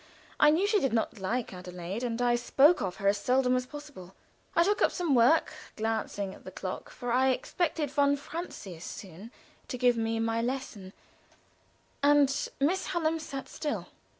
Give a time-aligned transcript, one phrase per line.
[0.39, 3.67] I knew she did not like Adelaide, and I spoke of her as seldom as
[3.67, 4.15] possible.
[4.55, 9.29] I took up some work, glancing at the clock, for I expected von Francius soon
[9.67, 10.93] to give me my lesson,
[12.01, 13.89] and Miss Hallam sat still.